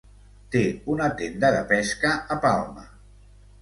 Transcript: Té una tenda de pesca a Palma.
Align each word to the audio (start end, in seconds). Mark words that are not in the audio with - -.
Té 0.55 0.63
una 0.95 1.11
tenda 1.21 1.53
de 1.59 1.61
pesca 1.75 2.17
a 2.39 2.43
Palma. 2.49 2.93